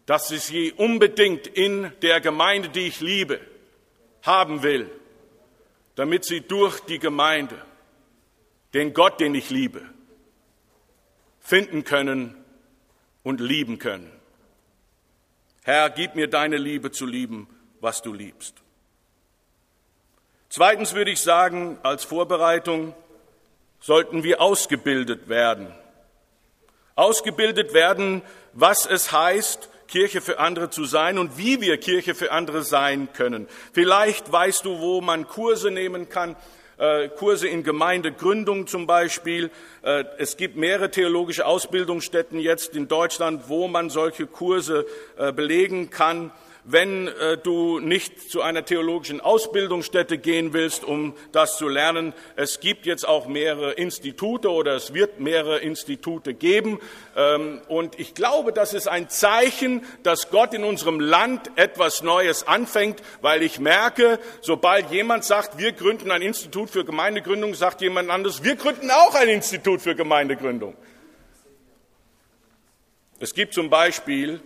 [0.04, 3.40] dass ich sie unbedingt in der Gemeinde, die ich liebe,
[4.22, 4.90] haben will,
[5.94, 7.64] damit sie durch die Gemeinde
[8.74, 9.82] den Gott, den ich liebe,
[11.40, 12.44] finden können
[13.22, 14.10] und lieben können.
[15.62, 17.48] Herr, gib mir deine Liebe zu lieben,
[17.80, 18.54] was du liebst.
[20.50, 22.94] Zweitens würde ich sagen, als Vorbereitung
[23.80, 25.72] sollten wir ausgebildet werden.
[26.96, 28.22] Ausgebildet werden,
[28.52, 33.12] was es heißt, Kirche für andere zu sein und wie wir Kirche für andere sein
[33.12, 33.48] können.
[33.72, 36.36] Vielleicht weißt du, wo man Kurse nehmen kann,
[37.16, 39.50] Kurse in Gemeindegründung zum Beispiel.
[39.82, 45.90] Äh, es gibt mehrere theologische Ausbildungsstätten jetzt in Deutschland, wo man solche Kurse äh, belegen
[45.90, 46.30] kann
[46.64, 52.14] wenn äh, du nicht zu einer theologischen Ausbildungsstätte gehen willst, um das zu lernen.
[52.36, 56.80] Es gibt jetzt auch mehrere Institute oder es wird mehrere Institute geben.
[57.16, 62.46] Ähm, und ich glaube, das ist ein Zeichen, dass Gott in unserem Land etwas Neues
[62.46, 68.10] anfängt, weil ich merke, sobald jemand sagt, wir gründen ein Institut für Gemeindegründung, sagt jemand
[68.10, 70.74] anderes, wir gründen auch ein Institut für Gemeindegründung.
[73.20, 74.40] Es gibt zum Beispiel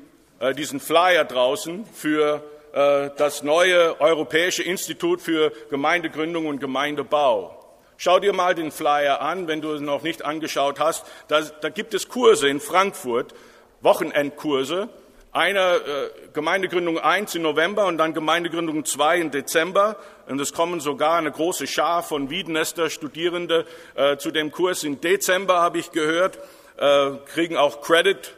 [0.54, 7.54] diesen Flyer draußen für äh, das neue Europäische Institut für Gemeindegründung und Gemeindebau.
[7.96, 11.04] Schau dir mal den Flyer an, wenn du ihn noch nicht angeschaut hast.
[11.26, 13.34] Da, da gibt es Kurse in Frankfurt,
[13.80, 14.88] Wochenendkurse.
[15.32, 19.96] Einer äh, Gemeindegründung 1 im November und dann Gemeindegründung 2 im Dezember.
[20.28, 23.66] Und es kommen sogar eine große Schar von Wiedenester Studierende
[23.96, 26.38] äh, zu dem Kurs im Dezember, habe ich gehört,
[26.76, 28.37] äh, kriegen auch Credit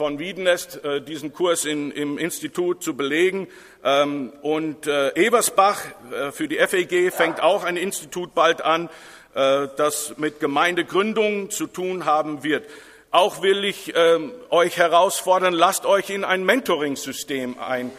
[0.00, 3.48] von Wiedenest äh, diesen Kurs in, im Institut zu belegen.
[3.84, 5.78] Ähm, und äh, Ebersbach
[6.10, 8.88] äh, für die FEG fängt auch ein Institut bald an,
[9.32, 12.66] das mit Gemeindegründung zu tun haben wird.
[13.12, 17.92] Auch will ich ähm, euch herausfordern, lasst euch in ein Mentoring-System ein,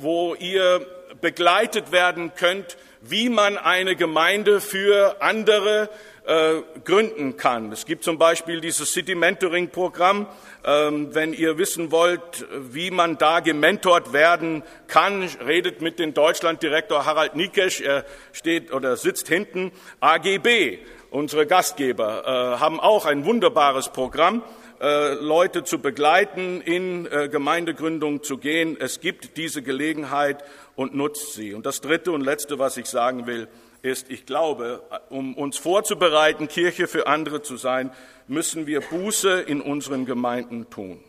[0.00, 0.84] wo ihr
[1.20, 5.88] begleitet werden könnt, wie man eine Gemeinde für andere
[6.24, 7.72] äh, gründen kann.
[7.72, 10.26] Es gibt zum Beispiel dieses City Mentoring Programm.
[10.64, 17.04] Ähm, wenn ihr wissen wollt, wie man da gementort werden kann, redet mit dem Deutschlanddirektor
[17.06, 17.80] Harald Nikesch.
[17.80, 19.72] Er steht oder sitzt hinten.
[19.98, 20.78] AGB,
[21.10, 24.44] unsere Gastgeber, äh, haben auch ein wunderbares Programm.
[24.80, 28.76] Äh, Leute zu begleiten, in äh, Gemeindegründung zu gehen.
[28.80, 30.44] Es gibt diese Gelegenheit
[30.74, 31.54] und nutzt sie.
[31.54, 33.48] Und das Dritte und Letzte, was ich sagen will,
[33.82, 37.92] ist, ich glaube, um uns vorzubereiten, Kirche für andere zu sein,
[38.28, 41.02] müssen wir Buße in unseren Gemeinden tun.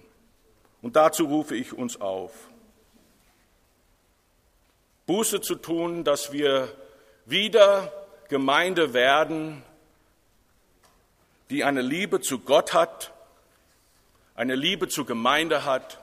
[0.81, 2.31] Und dazu rufe ich uns auf.
[5.05, 6.67] Buße zu tun, dass wir
[7.25, 7.91] wieder
[8.29, 9.63] Gemeinde werden,
[11.49, 13.13] die eine Liebe zu Gott hat,
[14.35, 15.99] eine Liebe zur Gemeinde hat,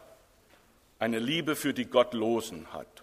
[0.98, 2.99] eine Liebe für die Gottlosen hat.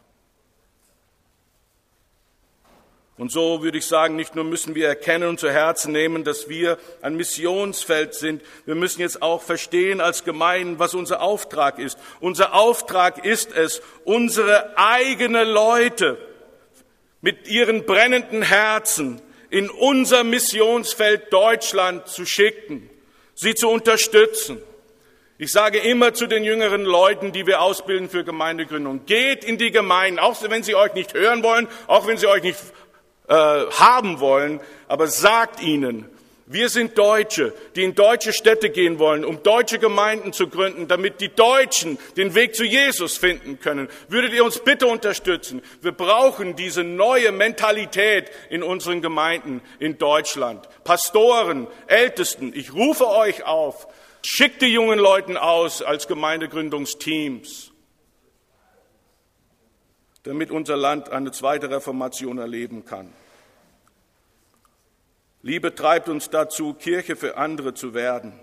[3.18, 6.49] Und so würde ich sagen, nicht nur müssen wir erkennen und zu Herzen nehmen, dass
[6.49, 11.97] wir ein Missionsfeld sind, wir müssen jetzt auch verstehen als Gemeinden, was unser Auftrag ist.
[12.20, 16.20] Unser Auftrag ist es, unsere eigene Leute
[17.22, 22.88] mit ihren brennenden Herzen in unser Missionsfeld Deutschland zu schicken,
[23.34, 24.61] sie zu unterstützen.
[25.39, 29.72] Ich sage immer zu den jüngeren Leuten, die wir ausbilden für Gemeindegründung, geht in die
[29.72, 32.57] Gemeinden, auch wenn sie euch nicht hören wollen, auch wenn sie euch nicht
[33.28, 36.10] äh, haben wollen, aber sagt ihnen,
[36.50, 41.20] wir sind Deutsche, die in deutsche Städte gehen wollen, um deutsche Gemeinden zu gründen, damit
[41.20, 43.90] die Deutschen den Weg zu Jesus finden können.
[44.08, 45.62] Würdet ihr uns bitte unterstützen?
[45.82, 50.70] Wir brauchen diese neue Mentalität in unseren Gemeinden in Deutschland.
[50.86, 53.88] Pastoren, Ältesten, ich rufe euch auf,
[54.26, 57.74] schickt die jungen Leuten aus als Gemeindegründungsteams
[60.24, 63.13] damit unser Land eine zweite Reformation erleben kann.
[65.41, 68.34] Liebe treibt uns dazu, Kirche für andere zu werden.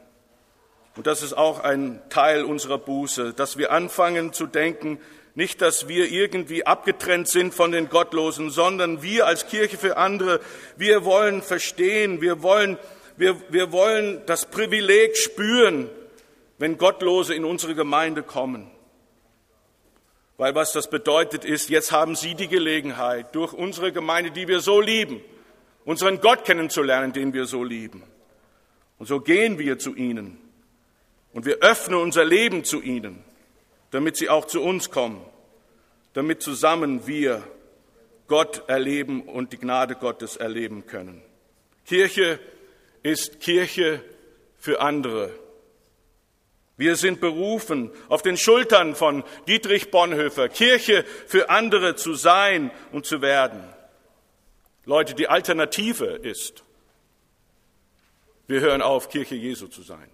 [0.97, 5.01] Und das ist auch ein Teil unserer Buße, dass wir anfangen zu denken,
[5.35, 10.41] nicht, dass wir irgendwie abgetrennt sind von den Gottlosen, sondern wir als Kirche für andere,
[10.77, 12.79] wir wollen verstehen, wir wollen,
[13.17, 15.91] wir, wir wollen das Privileg spüren,
[16.59, 18.71] wenn Gottlose in unsere Gemeinde kommen.
[20.37, 24.61] Weil was das bedeutet ist, jetzt haben Sie die Gelegenheit, durch unsere Gemeinde, die wir
[24.61, 25.21] so lieben,
[25.85, 28.03] unseren Gott kennenzulernen, den wir so lieben.
[28.99, 30.39] Und so gehen wir zu ihnen
[31.33, 33.23] und wir öffnen unser Leben zu ihnen,
[33.91, 35.21] damit sie auch zu uns kommen,
[36.15, 37.43] damit zusammen wir
[38.27, 41.23] Gott erleben und die Gnade Gottes erleben können.
[41.85, 42.41] Kirche
[43.03, 44.03] ist Kirche
[44.59, 45.31] für andere.
[46.77, 53.07] Wir sind berufen, auf den Schultern von Dietrich Bonhoeffer Kirche für andere zu sein und
[53.07, 53.63] zu werden.
[54.85, 56.65] Leute, die Alternative ist,
[58.47, 60.14] wir hören auf, Kirche Jesu zu sein.